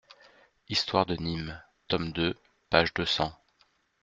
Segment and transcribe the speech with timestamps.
[0.67, 2.33] Histoire de Nîmes, tome deux,
[2.71, 3.37] page deux cents.